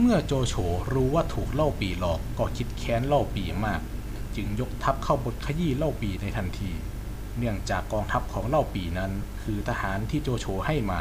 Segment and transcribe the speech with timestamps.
[0.00, 0.54] เมื่อโจโฉ
[0.92, 3.80] รู้ว่าถูกเล่าปีหลอกก็คิดแค้นเล่าปีมาก
[4.36, 6.72] จึงยกทัพเข้าบทขยี้เล่าปีในทันที
[7.38, 11.00] เนื่องจากกองทัพของเล่าปีนั้นคือทหารที่โจโฉให้มา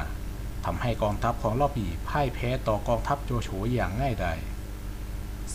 [0.65, 4.39] ทำให้กองทัพของเล่าปีพ่ายแพ้ต่อกองทัพโจโฉอย่างง่ายดาย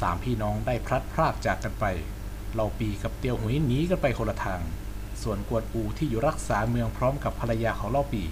[0.00, 1.84] สามพี่น้องได้พลัดพรากจากกันไป
[2.54, 4.60] เล่าปีกับเตียวหุยหนีกันไปคนละทาง
[5.22, 8.22] ส่วนกวนอูที่อยู่รักษาเมืองพร้อมกับภรรยาของเล่าปี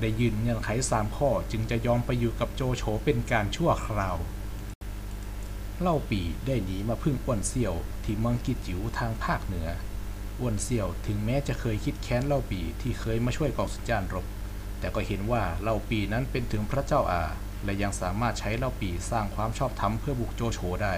[0.00, 4.18] ได้ยืนเงื่อนไขสามข้อจึงจะยอมไปอยู่กับโจโฉเป็นการชั่วคราว
[5.82, 9.68] เล่าปีได้หนีมาพึ่งอ้วนเซี่ยวที่เมืองกิจิ๋วทางภาคเหนือ
[10.40, 14.26] อ้วนเซี่ยวถึงแม้จะเคยคิดแค้นเล่าปีที่เคยมาช่วยกองสุจานรบ
[14.78, 17.24] แต่ก็เห็นว่าเล่าปีนั้นเป็นถึงพระเจ้าอา
[17.64, 20.94] และยังสามารถใช้เล่าปีสร้างความชอบธรรมเพื่อบุกโจโฉได้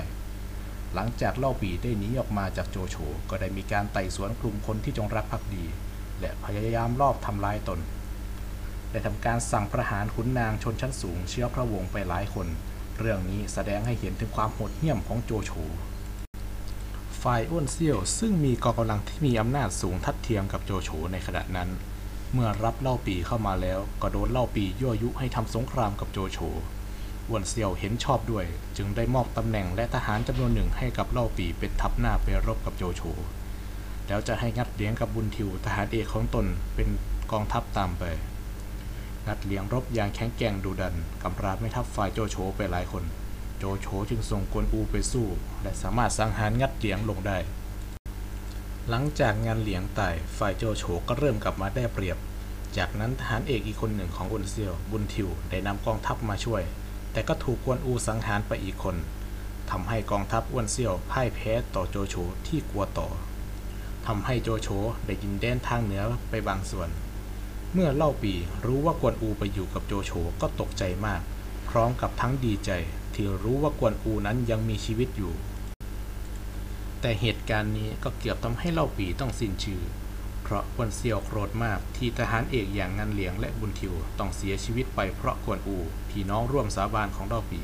[0.95, 2.97] หลังจากเล่าปีได้หนีออกมาจากโจโฉ
[3.31, 5.65] ก็ได้มีการไต่สวนกลุ่มคนที่จงรักภักดี
[6.21, 7.81] และพยายามลอบทำลายตน
[8.91, 12.47] ได้ทำการสั่งประหารขุนนางชนชั้นสูงเชื้อพระวงศ์ไปหลายคน
[12.99, 15.53] เรื่องนี้แสดงให้เห็นถึงความโหดเหี้ยมของโจโฉ
[17.23, 21.71] ฝ่ายอ้วนเซี่ยวซึ่งมีกองกำลังที่มีอำนาจสูงทัดเทียมกับโจโฉในขณะนั้น
[22.33, 26.39] เมื่อรับเล่าปีเข้ามาแล้วก็โดนเล่าปียั่วยุให้ทำสงครามกับโจโฉ
[27.29, 28.45] อ้วนเซี่ยวเห็นชอบด้วย
[28.77, 33.03] จึงได้มอบตำแหน่งและทหารจำนวนหนึ่งให้กับเล่าปีเป็นทัพหน้าไปรบกับโจโฉ
[34.09, 36.89] แล้วจะให้งัดเลี้ยงกับบุญทิวทหารเอกของตนเป็น
[37.33, 38.05] กองทัพตามไป
[39.27, 43.05] งัดเลี้ยงรบอย่างแข็งแกร่งดุดันกำราบไม่ทัพฝ่ายโจโฉไปหลายคน
[43.59, 45.27] โจโฉจึงส่งกวนอูไปสู้
[45.63, 47.39] และสามารถสังหารงัดเลี้ยงลงได้
[48.89, 52.19] หลังจากงานเลี้ยงตายฝ่ายโจโฉก็เริ่มกลับมาได้เปรียบ
[52.77, 56.63] จากนั้นทหารเอกอีกคนหนึ่งของอุนเซียวบุญทิวได้นำกองทัพมาช่วย
[57.13, 58.97] แต่ก็ถูกกวนอูสังหารไปอีกคน
[59.71, 62.15] ทำให้กองทัพอ้วนเซียวพ่ายแพ้ต่อโจโฉ
[62.47, 63.09] ที่กลัวต่อ
[64.07, 64.69] ทำให้โจโฉ
[65.07, 66.89] ได้ยินแดนทางเหนือไปบางส่วน
[67.77, 68.35] เมื่อเล่าปี
[68.67, 71.23] รู้ว่ากวนอูไปอยู่กับโจโฉก็ตกใจมาก
[71.69, 72.71] พร้อมกับทั้งดีใจ
[73.15, 75.33] ที่รู้ว่ากวนอูนั้นยังมีชีวิตอยู่
[77.01, 79.83] แต่เหตุการณ์นี้ก็เกือบทำให้เล่าปีต้องสิ้นชื่อ
[80.43, 85.77] เพราะกวนเซียวโกรธมากที่ทหารเอกอย่างงันเหลียงและบุญทิวต้องเสียชีวิตไปเพราะกวนอู
[86.11, 87.61] พี่น้องร่วมสาบานของเล่าปี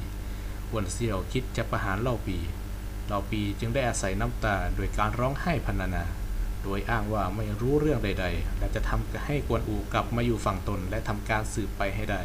[0.70, 2.38] กวนเซียวคิดจะประหารเล่าปี
[3.06, 6.04] เล่าปีจึงได้อาศัยน้ำตาโดยการร้องไห้พรรณนา
[6.62, 12.20] โดยอ้างว่าไม่รู้เรื่องใด ๆ และจะทำให้กวนอูกลับมาอยู่ฝั่งตนและทำการสืบไปให้ได้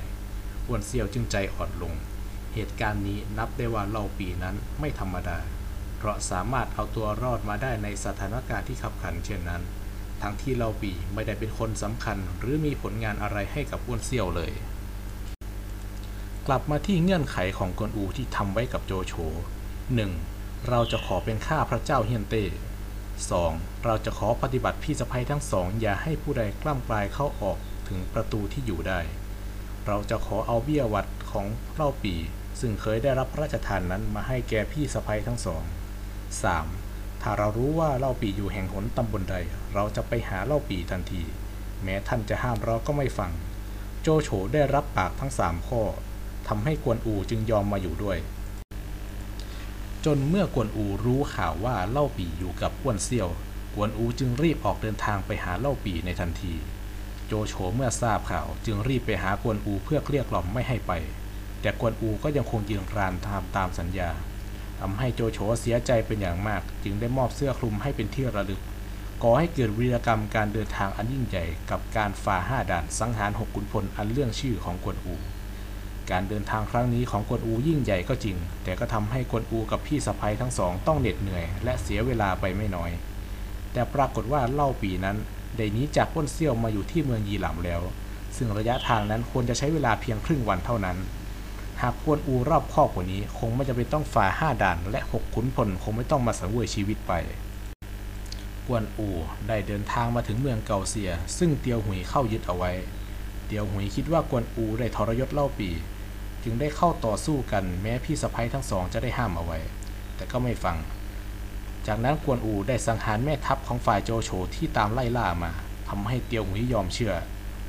[0.67, 1.93] กวนเซียวจึงใจอ่อนลง
[2.53, 5.37] เหตุการณ์นี้นับได้ว่าเล่าปีนั้นไม่ธรรมดา
[5.97, 9.61] เพราะสามารถเอาตัวรอดมาได้ในสถานการณ์ที่ขับขันเช่นนั้น
[10.21, 14.51] ทั้งที่เล่าปีไม่ได้เป็นคนสำคัญหรือมีผลงานอะไรให้กับอ้วนเซี่ยวเลย
[16.47, 19.13] กลับมาที่เงื่อนไขของกวนอูที่ทำไว้กับโจโฉ
[19.93, 20.69] 1.
[20.69, 22.43] เราจะขอเป็นข้าพระเจ้าเฮียนเต้
[23.23, 23.83] 2.
[23.85, 28.99] เราจะขอปฏิบัติพี่สะพ้ยทั้งสอง อย่าให้ผู้ใดกล้ำกลายเข้าออกถึงประตูที่อยู่ได้
[29.87, 32.15] เราจะขอเอาเบี้ยวัดของเล่าปี
[32.59, 35.63] ซึ่งเคยได้รับพระราชทานนั้นมาให้แก่พี่สะพ้ยทั้งสอง
[36.43, 37.21] 3.
[37.21, 39.35] ถ้าเรารู้ว่าเล่าปีอยู่แห่งหนตำบลใด
[39.73, 41.23] เราจะไปหาเล่าปีทันที
[41.83, 43.31] แม้ท่านจะห้ามเราก็ไม่ฟัง
[44.01, 45.81] โจโฉได้รับปากทั้งสามข้อ
[46.47, 48.17] ทำให้กวนอูจึงยอมมาอยู่ด้วย
[50.05, 53.29] จนเมื่อกวนอูรู้ข่าวว่าเล่าปีอยู่กับอ้วนเซี่ยว
[53.75, 56.53] กวนอูจึงรีบออกเดินทางไปหาเล่าปีในทันที
[57.27, 60.91] โจโฉเมื่อทราบข่าวจึงรีบไปหากวนอูเพื่อเกลี้ยกล่อมไม่ให้ไป
[61.61, 64.09] แต่กวนอูก็ยังคงยืนรานทำตามสัญญา
[64.79, 68.61] ทำให้โจโฉเสียใจเป็นอย่างมาก จึงได้มอบเสื้อคลุมให้เป็นที่ระลึก
[69.23, 75.15] ก่อให้เกิดวีรกรรมการเดินทางอันยิ่งใหญ่กับการฝ่าห้าด่านสังหารหกขุนพลอันเรื่องชื่อของกวนอู
[76.11, 82.91] การเดินทางครั้งนี้ของกวนอูยิ่งใหญ่ก็จริง แต่ก็ทำให้กวนอูกับพี่สะพ้ยทั้งสองต้องเหน็ดเหนื่อย และเสียเวลาไปไม่น้อย
[83.73, 85.17] แต่ปรากฏว่าเล่าปีนั้น
[85.57, 87.81] ได้นี้จากพ้นเซี่ยวมาอยู่ที่เมืองยีหลำแล้ว
[88.37, 90.97] ซึ่งระยะทางนั้นควรจะใช้เวลาเพียงครึ่งวันเท่านั้น
[91.81, 97.13] หากกวนอูรอบคอบกว่านี้ คงไม่จะเป็นต้องฝ่าห้าด่าน และหกขุนพลคงไม่ต้องมาสังเวยชีวิตไป
[98.67, 99.09] กวนอู
[99.47, 102.71] ได้เดินทางมาถึงเมืองเกาเซีย ซึ่งเตียวหุยเข้ายึดเอาไว้
[103.45, 105.69] เตียวหุยคิดว่ากวนอูได้ทรยศเล่าปี
[106.43, 109.59] จึงได้เข้าต่อสู้กันแม้พี่สะพ้ยทั้งสองจะได้ห้ามเอาไว้
[110.15, 110.77] แต่ก็ไม่ฟัง
[111.87, 115.51] จากนั้นกวนอูได้สังหารแม่ทัพของฝ่ายโจโฉที่ตามไล่ล่ามา
[115.89, 117.13] ทำให้เตียวหุยยอมเชื่อ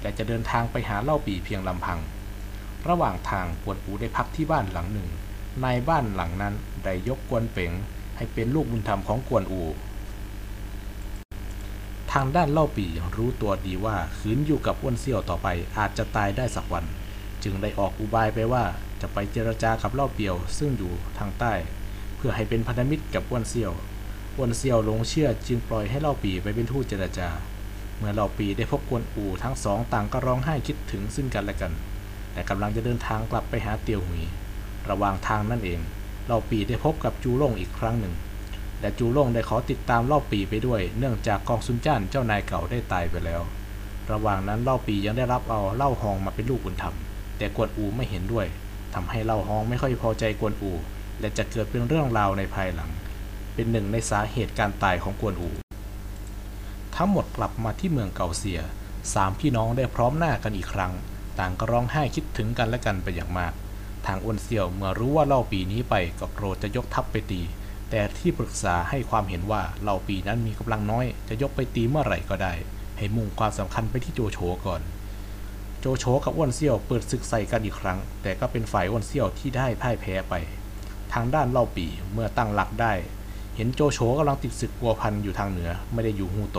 [0.02, 1.98] และจะเดินทางไปหาเล่าปีเพียงลำพัง
[2.88, 5.08] ระหว่างทางกวนอูได้พักที่บ้านหลังหนึ่ง
[5.62, 6.54] ในบ้านหลังนั้น
[6.84, 7.72] ได้ยกกวนเป๋ง
[8.16, 12.86] ให้เป็นลูกบุญธรรมของกวนอูางด้านเล่าปี
[13.16, 15.48] รู้ตัวดีว่าขืนอยู่กับอ้วนเซี่ยวต่อไป
[15.78, 16.84] อาจจะตายได้สักวัน
[17.42, 18.64] จึงได้ออกอุบายไปว่า
[19.00, 21.52] จะไปเจรจากับเล่าเปียวซึ่งอยู่ทางใต้
[22.16, 23.72] เพื่อให้เป็นพันธมิตรกับอ้วนเซี่ยว
[24.36, 27.28] อ้วนเซี่ยวหลงเชื่อจึงปล่อยให้เล่าปีไปเป็นทูตเจรจา
[27.98, 31.72] เมื่อเล่าปีได้พบกวนอูทั้งสองต่างก็ร้องไห้คิดถึงซึ่งกันและกัน
[32.32, 34.22] แต่กำลังจะเดินทางกลับไปหาเตียวหุย
[34.90, 35.80] ระหว่างทางนั่นเอง
[36.26, 38.14] เล่าปีได้พบกับจูล่งอีกครั้งหนึ่ง
[38.80, 43.42] และจูล่งได้ขอติดตามเล่าปีไปด้วย เนื่องจากกองซุนจ้านเจ้านายเก่าได้ตายไปแล้ว
[44.12, 46.94] ระหว่างนั้นเล่าปียังได้รับเอาเล่าฮองมาเป็นลูกบุญธรรม
[47.38, 48.46] แต่กวนอูไม่เห็นด้วย
[48.94, 50.72] ทำให้เล่าฮองไม่ค่อยพอใจกวนอู
[51.20, 52.90] และจะเกิดเป็นเรื่องราวในภายหลัง
[53.54, 55.50] เป็นหนึ่งในสาเหตุการตายของกวนอู
[56.96, 58.60] ทั้งหมดกลับมาที่เมืองเก่าเสีย
[59.14, 60.92] สามพี่น้องได้พร้อมหน้ากันอีกครั้ง
[61.38, 63.52] ต่างก็ร้องไห้คิดถึงกันและกันไปอย่างมาก
[64.06, 67.40] ทางอ้วนเสี่ยวเมื่อรู้ว่าเล่าปีนี้ไปก็โกรธจะยกทัพไปตี
[67.90, 72.52] แต่ที่ปรึกษาให้ความเห็นว่าเล่าปีนั้นมีกำลังน้อย จะยกไปตีเมื่อไหร่ก็ได้
[72.98, 74.82] ให้มุ่งความสำคัญไปที่โจโฉก่อน
[75.80, 80.34] โจโฉกับอ้วนเซี่ยวเปิดศึกใส่กันอีกครั้ง แต่ก็เป็นฝ่ายอ้วนเซี่ยวที่ได้พ่ายแพ้ไป
[81.12, 82.92] ทางด้านเล่าปีเมื่อตั้งหลักได้
[83.56, 86.58] เห็นโจโฉกำลังติดศึกกัวพันอยู่ทางเหนือไม่ได้อยู่ฮูโต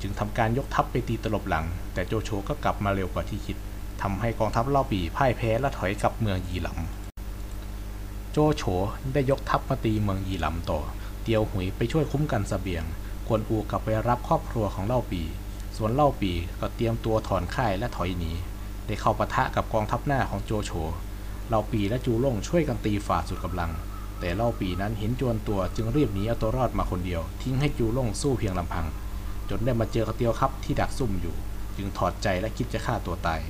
[0.00, 1.64] จึงทำการยกทัพไปตีตลบหลัง
[1.94, 3.56] แต่โจโฉก็กลับมาเร็วกว่าที่คิด
[4.02, 7.01] ทำให้กองทัพเล่าปีพ่ายแพ้และถอยกลับเมืองยีหลำ
[8.34, 8.64] โจโฉ
[9.12, 10.80] ได้ยกทัพมาตีเมืองยีหลำต่อ
[11.22, 12.84] เตียวหุยไปช่วยคุ้มกันสเสบียง
[13.26, 15.22] กวนอูกลับไปรับครอบครัวของเล่าปี
[15.76, 18.32] ส่วนเล่าปีก็เตรียมตัวถอนค่ายและถอยหนี
[18.86, 20.70] ได้เข้าปะทะกับกองทัพหน้าของโจโฉ
[21.48, 23.70] เล่าปีและจูล่งช่วยกันตีฝ่าสุดกำลัง
[24.20, 28.86] แต่เล่าปีนั้นเห็นจวนตัวจึงรีบหนีเอาตัวรอดมาคนเดียว ทิ้งให้จูล่งสู้เพียงลำพัง
[29.50, 31.34] จนได้มาเจอกระเตียวครับที่ดักซุ่มอยู่
[31.76, 33.40] จึงถอดใจและคิดจะฆ่าตัวตาย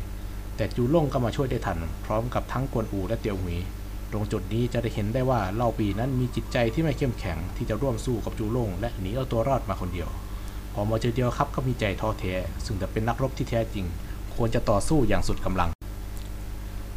[0.56, 3.56] แต่จูล่งก็มาช่วยได้ทัน พร้อมกับทั้งกวนอูและเตียวหวี
[4.12, 10.09] ตรงจุดนี้จะได้เห็นได้ว่าเล่าปีนั้นมีจิตใจที่ไม่เข้มแข็งที่จะร่วมสู้กับจูล่งและหนีเอาตัวรอดมาคนเดียว
[10.75, 13.87] พอมาเจอเดียวครับก็มีใจท้อแท้ซึ่งแต่เป็นนักรบที่แท้จริง
[14.35, 15.70] ควรจะต่อสู้อย่างสุดกำลัง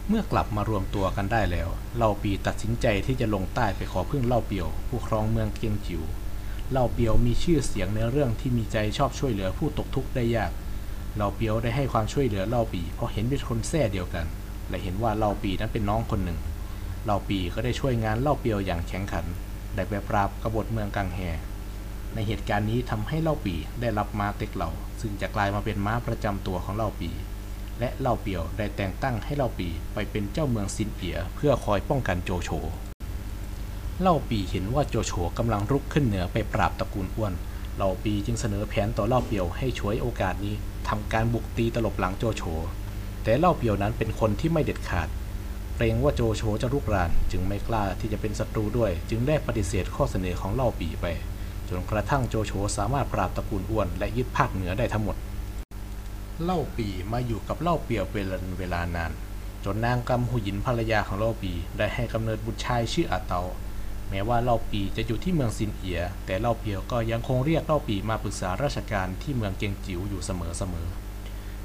[0.09, 6.01] เมื่อกลับมารวมตัวกันได้แล้วเล่าปีตัดสินใจที่จะลงใต้ไปขอพึ่งเล่าเปียว ผู้ครองเมืองเกียงจิว
[6.71, 10.51] เล่าเปียวมีชื่อเสียงในเรื่องที่มีใจชอบช่วยเหลือผู้ตกทุกข์ได้ยาก
[11.15, 14.25] เล่าเปียวได้ให้ความช่วยเหลือเล่าปีเพราะเห็นเป็นคนแท้เดียวกัน
[14.69, 16.39] และเห็นว่าเล่าปีนั้นเป็นน้องคนหนึ่ง
[17.05, 19.25] เล่าปีก็ได้ช่วยงานเล่าเปียวอย่างแข็งขัน
[19.75, 21.19] ได้ไปปราบกบฏเมืองกังแฮ
[22.13, 24.71] ในเหตุการณ์นี้ทำให้เล่าปีได้รับม้าเต็กเหล่า
[25.01, 27.09] ซึ่งจะกลายมาเป็นม้าประจำตัวของเล่าปี
[27.79, 32.49] และเล่าเปียวได้แต่งตั้งให้เล่าปีไปเป็นเจ้าเมืองซินเอียเพื่อคอยป้องกันโจโฉ
[34.01, 37.33] เล่าปีเห็นว่าโจโฉกำลังรุกขึ้นเหนือไปปราบตระกูลอ้วน
[37.77, 40.55] เล่าปีจึงเสนอแผนต่อเล่าเปียวให้ช่วยโอกาสนี้
[40.87, 42.43] ทำการบุกตีตลบหลังโจโฉ
[43.23, 45.07] แต่เล่าเปียวนั้นเป็นคนที่ไม่เด็ดขาด
[45.75, 51.05] เกรงว่าโจโฉจะรุกราน จึงไม่กล้าที่จะเป็นศัตรูด้วย จึงได้ปฏิเสธข้อเสนอของเล่าปีไป
[51.69, 55.15] จนกระทั่งโจโฉสามารถปราบตระกูลอ้วนและยึดภาคเหนือได้ทั้งหมด
[56.43, 58.25] เล่าปีมาอยู่กับเล่าเปียวเป็น
[58.59, 59.11] เวลานาน
[59.65, 63.41] จนนางกำหูหยินภรรยาของเล่าปีได้ให้กำเนิดบุตรชายชื่ออาเตา
[64.09, 71.14] แม้ว่าเล่าปีจะอยู่ที่เมืองซินเอีย แต่เล่าเปียวก็ยังคงเรียกเล่าปีมาปรึกษาราชการที่เมืองเกียงจิ๋วอยู่เสมอๆอ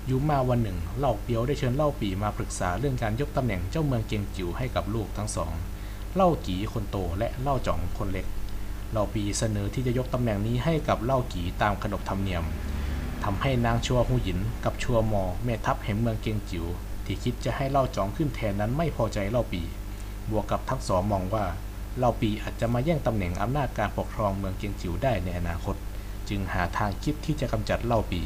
[0.09, 5.53] ยูมาวันหนึ่งเล่าเปียวได้เชิญเล่าปีมาปรึกษาเรื่องการยกตำแหน่งเจ้าเมืองเกียงจิ๋วให้กับลูกทั้งสอง
[6.15, 8.27] เล่ากีคนโตและเล่าจ่องคนเล็ก
[8.93, 12.45] เล่าปีเสนอที่จะยกตำแหน่งนี้ให้กับเล่ากีตามขนบธรรมเนียม
[13.25, 16.67] ทำให้นางชัวหูหยินกับชัวมอแม่ทัพแห่งเมืองเกียงจิ๋ว
[17.05, 19.63] ที่คิดจะให้เล่าจองขึ้นแทนนั้นไม่พอใจเล่าปี
[20.31, 21.45] บวกกับทั้งสองมองว่า
[21.99, 25.77] เล่าปีอาจจะมาแย่งตำแหน่งอำนาจการปกครองเมืองเกียงจิ๋วได้ในอนาคต
[26.29, 28.21] จึงหาทางคิดที่จะกำจัดเล่าปี